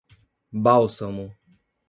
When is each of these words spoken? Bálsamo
Bálsamo 0.63 1.29